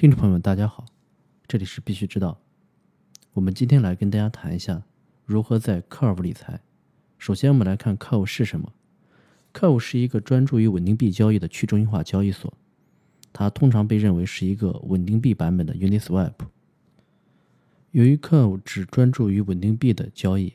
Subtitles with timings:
[0.00, 0.86] 听众朋友们，大家好，
[1.46, 2.40] 这里是必须知道。
[3.34, 4.82] 我们今天来跟大家谈一下
[5.26, 6.62] 如何在 Curve 理财。
[7.18, 8.72] 首先，我们来看 Curve 是什么。
[9.52, 12.50] Curve 是一个专注于稳定币交易的去中心化交易所，
[13.30, 16.32] 它通常被认为是一个稳定币版本的 Uniswap。
[17.90, 20.54] 由于 Curve 只专注于稳定币的交易，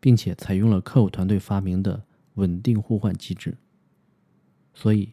[0.00, 2.04] 并且采用了 Curve 团队发明的
[2.36, 3.58] 稳定互换机制，
[4.72, 5.12] 所以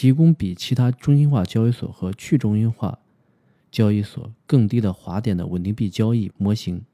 [0.00, 3.00] 提供比其他中心化交易所和去中心化
[3.70, 6.86] 交易所更低的滑点的稳定币交易模型，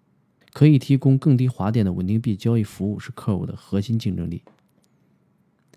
[0.52, 4.42] 可以提供更低滑点的稳定币交易服务，是 Curve 的核心竞争力。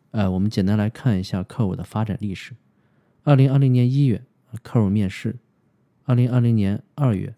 [0.09, 2.55] 呃，我们简单来看一下 Curve 的发展历史。
[3.21, 4.23] 二零二零年一月
[4.63, 5.33] ，Curve 面世；
[6.05, 7.35] 二零二零年二月。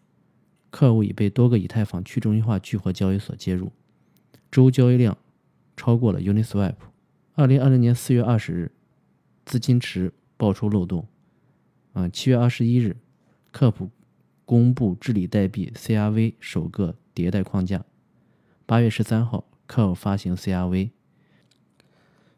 [0.69, 3.73] 客户已被多个以太坊去中心化聚合交易所接入，
[4.49, 5.17] 周交易量
[5.75, 6.75] 超过了 Uniswap。
[7.33, 8.71] 二零二零年四月二十日，
[9.51, 11.05] 资金池爆出漏洞。
[11.91, 12.95] 啊，七月二十一日，
[13.51, 13.89] 科普
[14.45, 17.83] 公布治理代币 CRV 首个迭代框架。
[18.65, 20.91] 八月十三号，科普发行 CRV。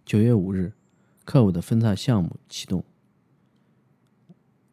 [0.04, 0.74] 九月五日，
[1.24, 2.84] 科普的分叉项目启动。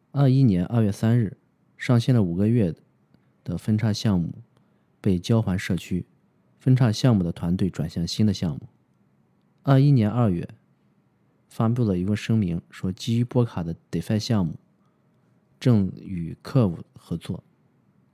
[0.09, 1.37] 二一年二月三日，
[1.77, 2.73] 上线了五个月。
[3.43, 4.33] 的分叉项目
[4.99, 6.07] 被交还社区，
[6.59, 8.61] 分叉项目的团队转向新的项目。
[9.61, 10.47] 二一年二月，
[11.51, 14.55] 发布了一个声明，说基于波卡的 DeFi 项目
[15.59, 17.43] 正与 Curve 合作，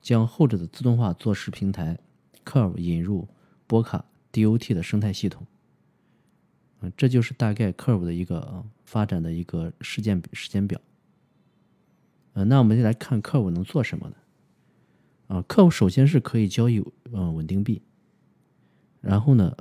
[0.01, 1.99] 将后者的自动化做事平台
[2.43, 3.27] Curve 引入
[3.67, 5.45] 波卡 DOT 的生态系统。
[6.79, 10.81] 嗯，这就是大概 Curve 的一个发展的一个事件时间表。
[12.33, 14.15] 呃，那我们就来看 Curve 能做什么呢？
[15.27, 17.83] 啊，客户首先是可以交易嗯稳定币，
[18.99, 19.55] 然后呢，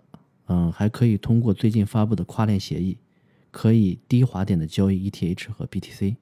[0.47, 2.97] 嗯还可以通过最近发布的跨链协议，
[3.57, 6.17] 可以低滑点的交易 ETH 和 BTC。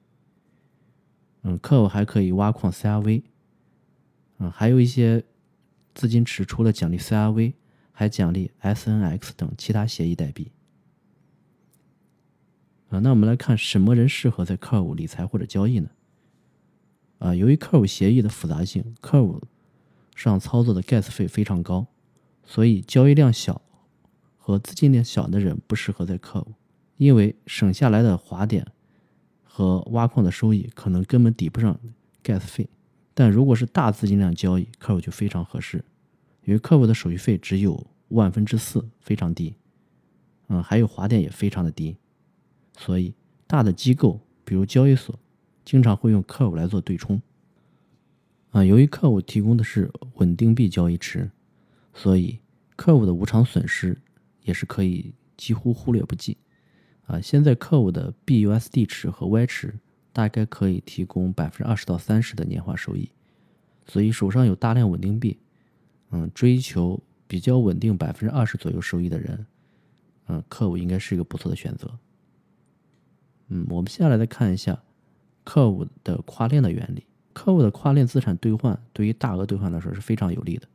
[1.41, 3.23] 嗯，客户还可以挖矿 CRV。
[4.37, 5.25] 嗯，还有一些
[5.93, 7.55] 资金池除了奖励 CRV，
[7.91, 10.53] 还奖励 SNX 等其他协议代币。
[12.87, 15.89] 啊，那我们来看什么人适合在 Curve 理财或者交易呢？
[17.19, 19.41] 啊，由于 Curve 协议的复杂性，Curve
[20.15, 21.87] 上操作的 Gas 费非常高，
[22.45, 23.61] 所以交易量小
[24.37, 26.53] 和资金量小的人不适合在 Curve，
[26.97, 28.65] 因为省下来的滑点
[29.43, 31.79] 和挖矿的收益可能根本抵不上
[32.23, 32.69] Gas 费。
[33.13, 35.83] 但如果是大资金量交易客户就非常合适，
[36.43, 39.55] 因为客户的手续费只有万分之四，非常低。
[40.47, 41.97] 嗯，还有滑点也非常的低，
[42.77, 43.13] 所以
[43.47, 45.17] 大的机构，比如交易所。
[45.63, 47.19] 经常会用客户来做对冲，
[48.51, 51.31] 啊，由于客户提供的是稳定币交易池，
[51.91, 52.37] 所以
[52.75, 53.99] 客户的无偿损失
[54.43, 56.37] 也是可以几乎忽略不计，
[57.07, 59.79] 啊，现在 Curve 的 BUSD 池和 Y 池
[60.11, 63.09] 大概可以提供百分之二十到三十的年化收益，
[63.85, 65.37] 所以手上有大量稳定币，
[66.11, 69.45] 嗯，追求比较稳定百分之二十左右收益的人，
[70.27, 71.97] 嗯，Curve 应该是一个不错的选择，
[73.49, 74.81] 嗯，我们接下来再看一下。
[75.43, 80.67] 客户的跨链的原理，客户的跨链资产兑换对于大额兑换来说是非常有利的，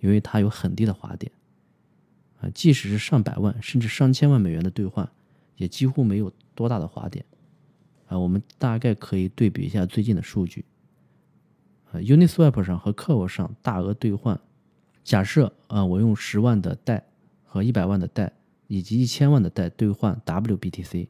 [0.00, 1.32] 因为它有很低的滑点，
[2.42, 5.10] 啊，即使是上百万甚至上千万美元的兑换，
[5.58, 7.22] 也几乎没有多大的滑点，
[8.06, 10.64] 啊，我们大概可以对比一下最近的数据，
[11.92, 14.40] 啊，Uniswap 上和客户上大额兑换，
[15.04, 17.04] 假设啊，我用十万的贷
[17.44, 18.32] 和一百万的贷
[18.66, 21.08] 以及一千万的贷兑换 WBTC，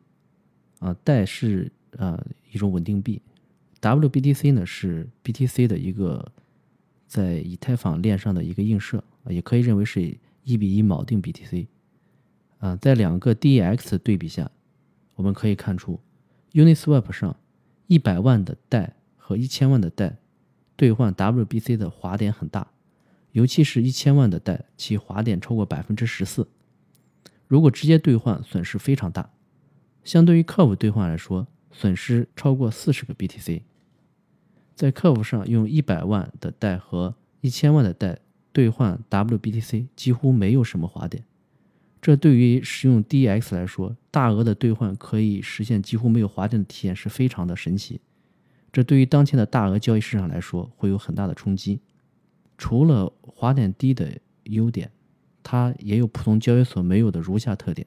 [0.80, 1.70] 啊，贷是。
[1.92, 2.22] 呃，
[2.52, 3.20] 一种稳定币
[3.80, 6.30] ，WBTC 呢是 BTC 的一个
[7.06, 10.14] 在以太坊链上的一个映射，也可以认为是
[10.44, 11.66] 一比一锚定 BTC。
[12.58, 14.50] 啊，在两个 DEX 对比下，
[15.14, 16.00] 我们可以看出
[16.52, 17.36] ，Uniswap 上
[17.86, 20.18] 一百万的贷和一千万的贷
[20.76, 22.68] 兑换 WBC 的滑点很大，
[23.32, 26.48] 尤其是一千万的贷，其滑点超过百分之十四。
[27.46, 29.30] 如果直接兑换，损失非常大。
[30.04, 33.62] 相对于 Curve 兑换来说，损失超过四十个 BTC，
[34.74, 38.18] 在客服上用一百万的贷和一千万的贷
[38.52, 41.24] 兑换 WBTC 几乎没有什么滑点，
[42.00, 48.00] 这对于使用 DEX 来说，大额的兑换可以实现几乎没有滑点的体验是非常的神奇。
[48.72, 51.80] 这对于当前的大额交易市场来说会有很大的冲击。
[52.56, 54.90] 除了滑点低的优点，
[55.42, 57.86] 它也有普通交易所没有的如下特点，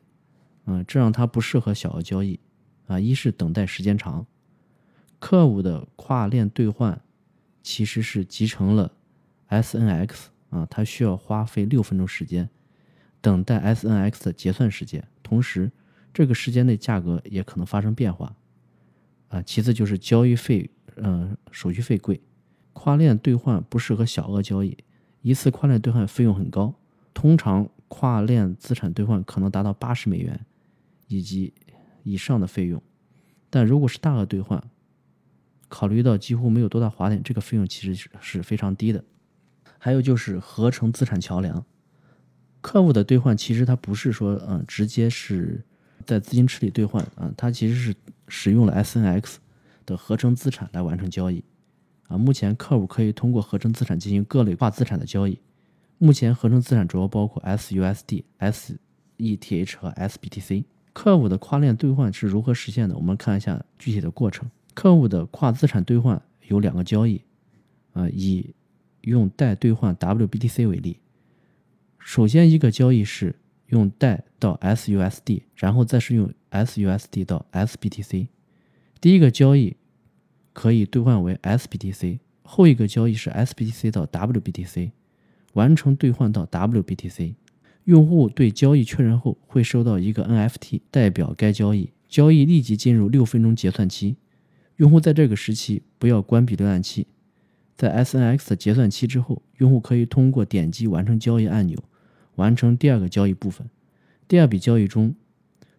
[0.65, 2.39] 嗯，这让它不适合小额交易。
[2.87, 4.25] 啊，一是等待时间长，
[5.19, 6.99] 客户的跨链兑换
[7.63, 8.91] 其实是集成了
[9.49, 10.09] SNX
[10.49, 12.49] 啊，它需要花费六分钟时间
[13.21, 15.71] 等待 SNX 的结算时间，同时
[16.13, 18.35] 这个时间内价格也可能发生变化。
[19.29, 22.19] 啊，其次就是交易费，嗯，手续费贵，
[22.73, 24.77] 跨链兑换不适合小额交易，
[25.21, 26.75] 一次跨链兑换费用很高，
[27.13, 30.45] 通常跨链资产兑换可能达到八十美元
[31.07, 31.53] 以及
[32.03, 32.81] 以上的费用，
[33.50, 34.62] 但如果是大额兑换，
[35.69, 39.03] 考虑到几乎没有多大滑点，这个费用其实是是非常低的。
[39.77, 41.65] 还有就是合成资产桥梁，
[42.61, 45.63] 客户的兑换其实它不是说嗯直接是
[46.05, 47.95] 在资金池里兑换啊，它其实是
[48.27, 49.39] 使用了 S N X
[49.85, 51.43] 的合成资产来完成交易
[52.07, 52.17] 啊。
[52.17, 55.39] 目前客户可以通过合成资产进行各类跨资产的交易。
[55.97, 58.79] 目前合成资产主要包括 S U S D、S
[59.17, 60.65] E T H 和 S B T C。
[60.93, 62.95] 客户的跨链兑换是如何实现的？
[62.95, 64.49] 我们看一下具体的过程。
[64.73, 67.21] 客户的跨资产兑换有两个交易，
[67.93, 68.53] 啊，以
[69.01, 70.99] 用代兑换 WBTC 为例，
[72.03, 73.36] 首先一个交易是
[73.68, 78.27] 用代到 SUSD，然后再是用 SUSD 到 SBTC。
[79.00, 79.77] 第一个交易
[80.51, 84.92] 可以兑换为 SBTC，后一个交易是 SBTC 到 WBTC，
[85.53, 87.36] 完成兑换到 WBTC。
[87.86, 94.18] 用户对交易确认后会收到一个 NFT 代表该交易，交易立即进入六分钟结算期。
[94.77, 97.07] 用户在这个时期不要关闭浏览器，
[97.75, 101.77] 在 SNX 的结算期之后，用户可以通过点击完成交易按钮
[102.41, 103.69] 完成第二个交易部分。
[104.27, 105.13] 第二笔交易中，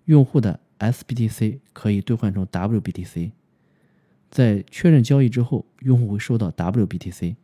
[0.04, 3.32] 用户的 SBTC 可以兑换成 WBTC。
[4.30, 7.34] 在确认交易之后，用户会收到 WBTC。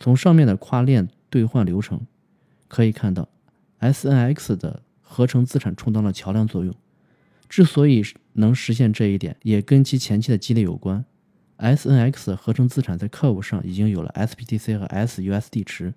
[0.00, 2.06] 从上面的跨链兑换流程
[2.66, 3.28] 可以看到
[3.80, 6.74] ，SNX 的合成资产充当了桥梁作用。
[7.48, 8.02] 之所以
[8.32, 11.04] 能实现这一点，也跟其前期的积累有关。
[11.56, 15.94] S N X 合成资产在客户上已经有了 S P T C 和 S U S D 池，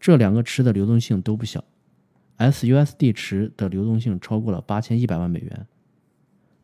[0.00, 1.64] 这两个池的流动性都不小。
[2.36, 5.66] S U S D 池的流动性超过了八千一百万美元，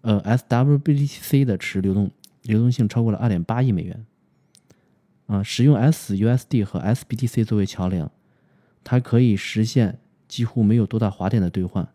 [0.02, 2.10] 呃，S W B T C 的池流动
[2.42, 4.04] 流动性超过了二点八亿美元。
[5.26, 8.10] 啊，使用 S U S D 和 S B T C 作为桥梁，
[8.84, 9.98] 它可以实现
[10.28, 11.88] 几乎没有多大滑点的兑换。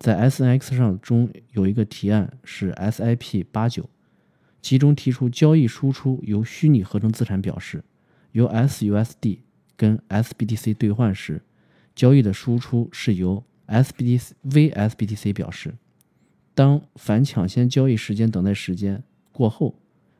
[0.00, 3.88] 在 S N X 上中有一个提案是 S I P 八九，
[4.60, 7.84] 其中提出交易输出由虚拟合成资产表示，
[8.32, 9.42] 由 S U S D
[9.76, 11.42] 跟 S B T C 兑换时，
[11.94, 15.74] 交易的输出是由 SBTC V S B T C 表示。
[16.54, 19.78] 当反抢先交易时间等待时间过后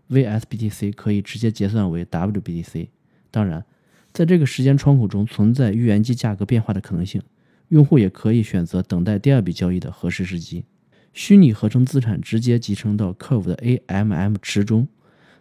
[0.09, 2.91] ，V S B T C 可以直接结算为 W B T C。
[3.31, 3.65] 当然，
[4.13, 7.23] 在这个时间窗口中存在预言机价格变化的可能性。
[7.69, 10.65] 用户也可以选择等待第二笔交易的合适时机。
[11.13, 14.87] 虚拟合成资产直接集成到客户的 AMM 池中，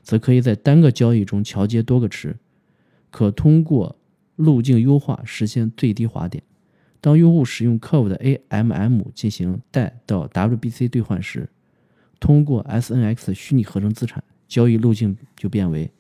[0.02, 2.38] 则可以在单个交易中桥接多个池，
[3.12, 3.98] 可通过
[4.36, 6.44] 路径优化实现最低滑点。
[7.02, 11.50] 当用户使用客户的 AMM 进行代到 WBC 兑换时，
[12.20, 15.92] 通过 SNX 虚拟合成资产交易路径就变为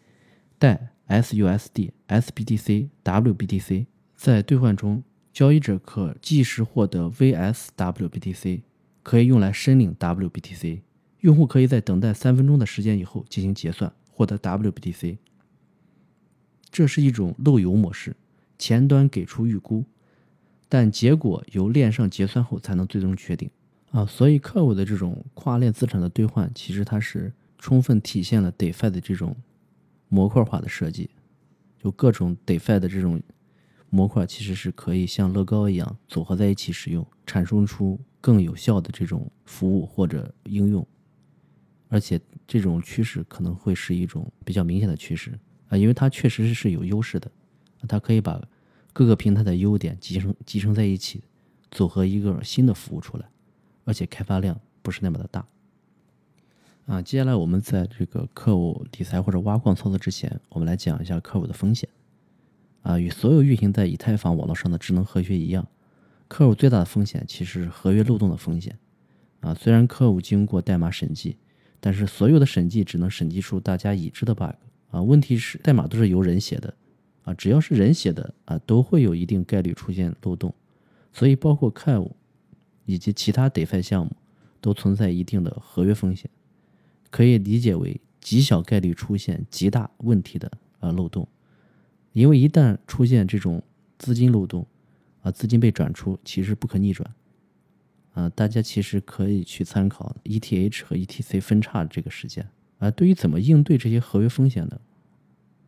[0.57, 3.85] 代 SUSD、SBTC、WBTC，
[4.15, 5.03] 在兑换中。
[5.31, 8.61] 交易者可即时获得 VSWBTC，
[9.03, 10.79] 可以用来申领 WBTC。
[11.19, 15.17] 用户可以在等待三分钟的时间以后进行结算，获得 WBTC。
[16.71, 18.15] 这是一种漏油模式，
[18.57, 19.83] 前端给出预估，
[20.69, 23.49] 但结果由链上结算后才能最终确定。
[23.91, 29.35] 啊，所以客户的这种跨链资产的兑换，其实它是充分体现了 DeFi 的这种
[30.09, 31.09] 模块化的设计，
[31.81, 33.21] 就各种 DeFi 的这种。
[33.91, 40.85] 模块其实是可以像乐高一样组合在一起使用，产生出更有效的这种服务或者应用，
[41.87, 47.31] 而且这种趋势可能会是一种比较明显的趋势啊，因为它确实是有优势的，
[47.87, 48.41] 它可以把
[48.93, 51.23] 各个平台的优点集成集成在一起，
[51.71, 53.25] 组合一个新的服务出来，
[53.83, 55.45] 而且开发量不是那么的大。
[56.85, 61.89] 啊，接下来我们在这个客户理财或者挖矿操作之前，我们来讲一下客户的风险。
[62.83, 65.67] 啊，与所有运行在以太坊网络上的智能合约一样，
[66.27, 68.77] 客户最大的风险其实是合约漏洞的风险。
[69.39, 71.37] 啊，虽然客户经过代码审计，
[71.79, 74.53] 但是所有的审计只能审计出大家已知的 bug。
[74.91, 76.71] 啊，问题是代码都是由人写的，
[77.25, 80.53] 啊，只要是人写的，啊，都会有一定概率出现漏洞。
[81.11, 82.11] 所以，包括 Kev
[82.85, 84.11] 以及其他 DeFi 项目
[84.61, 86.29] 都存在一定的合约风险，
[87.09, 91.27] 可以理解为极小概率出现极大问题的啊漏洞。
[92.13, 93.61] 因为一旦出现这种
[93.97, 94.65] 资金漏洞，
[95.21, 97.09] 啊，资金被转出，其实不可逆转，
[98.13, 104.79] 啊，大家其实可以去参考 ETH 和 ETC 分叉这个事件，啊，对于怎么应对这些合约风险的，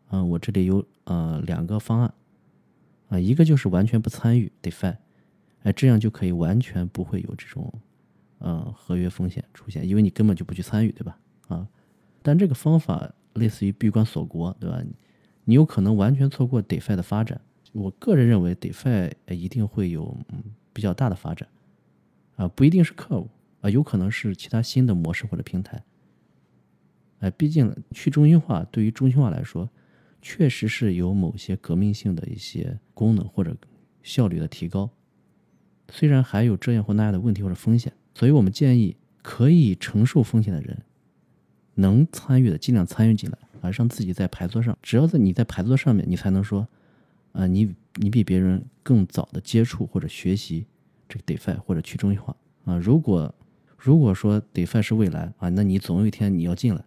[0.08, 2.14] 啊，我这里有呃两个方案，
[3.10, 4.96] 啊，一个就是完全不参与 DeFi，
[5.64, 7.74] 哎，这样就可以完全不会有这种
[8.40, 11.18] 呃合约风险出现，因为你根本就不去参与，对吧？
[11.48, 11.68] 啊，
[12.22, 14.82] 但这个方法类似于闭关锁国，对吧？
[15.44, 17.40] 你有可能完全错过 DeFi 的发展。
[17.74, 20.18] 我个人认为，DeFi 一定会有
[20.74, 21.48] 比较大的发展，
[22.38, 23.30] 啊，不一定是客户
[23.62, 25.84] 啊，有可能是其他新的模式或者平台。
[27.20, 29.70] 哎，毕竟去中心化对于中心化来说，
[30.30, 33.56] 确实是有某些革命性的一些功能或者
[34.04, 34.90] 效率的提高。
[35.88, 40.84] 虽然还有这样或那样的问题或者风险，所以我们建议可以承受风险的人，
[41.76, 46.68] 能参与的尽量参与进来，啊，让自己在牌桌上，只要在你在牌桌上面，你才能说，
[47.32, 50.66] 啊，你你比别人更早的接触或者学习
[51.08, 52.76] 这个 DeFi 或者去中心化啊。
[52.76, 53.34] 如果
[53.78, 56.84] 如果说 DeFi 是未来啊，那你总有一天你要进来。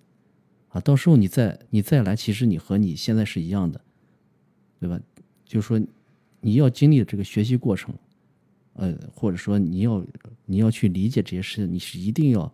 [0.70, 3.80] 啊，到时候你再你再来，其实你和你现在是一样的，
[4.78, 5.00] 对吧？
[5.44, 5.80] 就是说，
[6.40, 7.92] 你要经历这个学习过程，
[8.74, 10.06] 呃，或者说你要
[10.46, 12.52] 你要去理解这些事情，你是一定要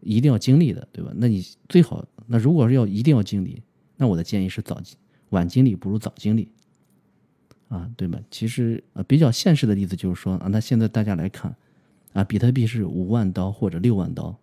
[0.00, 1.12] 一定要经历的，对吧？
[1.14, 3.62] 那你最好，那如果是要一定要经历，
[3.96, 4.82] 那我的建议是早
[5.28, 6.50] 晚经历不如早经历，
[7.68, 8.20] 啊，对吧？
[8.28, 11.54] 其实呃，比较现实的例子就是说啊，那现在大家来看，
[12.12, 14.36] 啊，比特币是五万刀或者六万刀，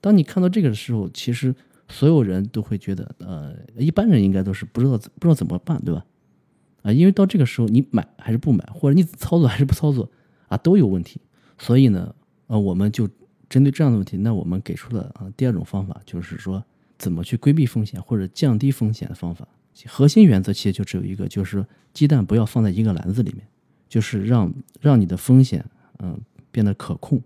[0.00, 1.54] 当你看到这个的时候，其实。
[1.88, 6.04] 所有人都会觉得，呃，一般人应该都是不知道不知道怎么办，对吧？
[6.82, 10.10] 啊，因为到这个时候，你买还是不买，或者你操作还是不操作，
[10.48, 11.20] 啊，都有问题。
[11.58, 12.14] 所以呢，
[12.46, 13.08] 呃，我们就
[13.48, 16.64] 针对这样的问题，那我们给出了啊第二种方法，就是说
[16.98, 19.46] 怎么去规避风险或者降低风险的方法。
[19.86, 23.46] 核心原则其实就只有一个，就是鸡蛋不要放在一个篮子里面，
[23.88, 25.64] 就是让让你的风险
[25.98, 26.18] 嗯
[26.50, 27.20] 变得可控，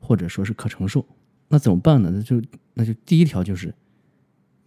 [0.00, 1.04] 或者说是可承受。
[1.48, 2.10] 那怎么办呢？
[2.12, 2.42] 那就
[2.74, 3.74] 那就第一条就是。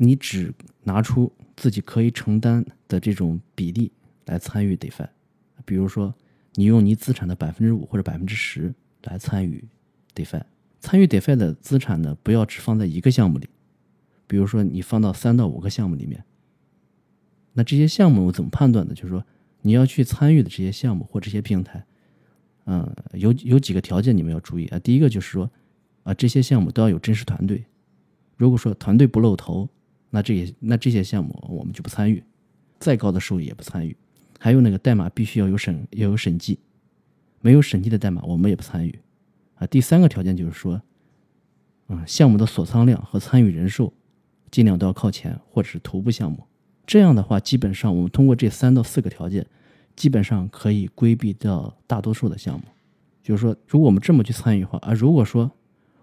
[0.04, 3.92] 你只拿出自己可以承担的这种比例
[4.26, 5.08] 来参与 DeFi，
[5.64, 6.12] 比如说
[6.56, 9.64] 你用你资产的百分之五或者百分之十来参与
[10.16, 10.42] DeFi。
[10.80, 13.48] 参与 DeFi 的资产呢，不要只放在一个项目里，
[14.26, 16.24] 比如说你放到三到五个项目里面。
[17.54, 18.96] 那这些项目我怎么判断呢？
[18.96, 19.24] 就是说
[19.62, 21.86] 你要去参与的这些项目或这些平台，
[22.66, 24.80] 嗯，有有几个条件你们要注意啊。
[24.80, 25.52] 第一个就是说
[26.02, 27.64] 啊，这些项目都要有真实团队。
[28.36, 29.70] 如果说团队不露头，
[30.12, 32.24] 那这些那这些项目我们就不参与，
[32.78, 33.98] 再高的收益也不参与。
[34.38, 36.60] 还有那个代码必须要有审要有审计，
[37.42, 39.00] 没有审计的代码我们也不参与。
[39.56, 40.82] 啊，第三个条件就是说，
[41.88, 43.94] 嗯，项目的锁仓量和参与人数
[44.50, 46.44] 尽量都要靠前或者是头部项目。
[46.86, 49.46] 这样的话，基本上我们通过这三到四个条件，
[49.96, 52.66] 基本上可以规避掉大多数的项目。
[53.22, 55.50] 就是说，如果我们这么去参与的话，啊，如果说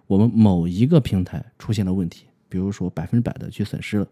[0.06, 4.08] 我们某一个平台出现了问题，比如说百分之百的去损失了，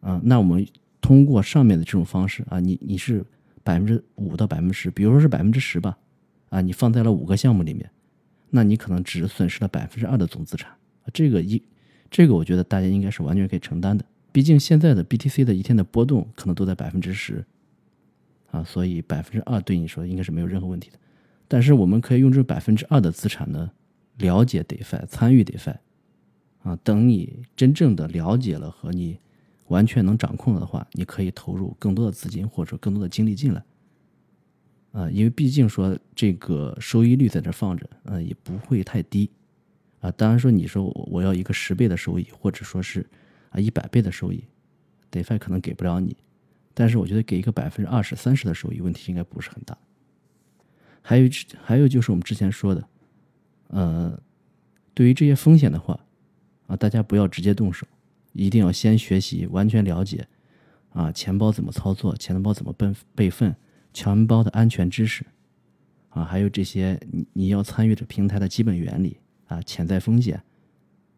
[0.00, 0.66] 啊，那我们
[1.00, 3.24] 通过上面的这种方式啊，你你是
[3.62, 5.96] 百分之五到百分之十，比如说是百分之十吧，
[6.50, 7.90] 啊，你放在了五个项目里面，
[8.50, 10.70] 那你可能只损失了百分之二的总资产，
[11.12, 11.62] 这个一，
[12.10, 17.44] 这个我觉得大家应该是完全可以承担的，毕竟现在的 BTC 的一天的波动可能都在百分之十，
[18.50, 20.98] 啊，所以百分之二对你说应该是没有任何问题的，
[21.48, 23.70] 但是我们可以用这百分之二的资产呢，
[24.18, 25.76] 了解 DeFi，参与 DeFi。
[26.62, 29.18] 啊，等你真正的了解了和你
[29.68, 33.64] 完全能掌控了的话，你可以投入更多的资金或者更多的精力进来。
[34.92, 39.30] 啊，因为毕竟说这个收益率在这放着，嗯，也不会太低。
[40.00, 43.08] 啊，当然说你说我要一个十倍的收益，或者说是
[43.50, 44.44] 啊一百倍的收益
[45.10, 46.16] ，DeFi 可能给不了你，
[46.74, 49.78] 但是我觉得给一个百分之二十三十的收益，问题应该不是很大。
[51.00, 51.28] 还有
[51.62, 52.88] 还有就是我们之前说的，
[53.68, 54.20] 呃，
[54.92, 55.98] 对于这些风险的话。
[56.70, 57.84] 啊，大家不要直接动手，
[58.32, 60.24] 一定要先学习，完全了解
[60.90, 63.54] 啊，钱包怎么操作，钱包怎么备备份，
[63.92, 65.26] 钱包的安全知识
[66.10, 69.16] 啊，还有这些你你要参与的平台的基本原理
[69.48, 70.40] 啊，潜在风险、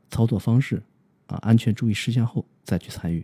[0.08, 0.82] 操作方式
[1.26, 3.22] 啊，安全注意事项后再去参与。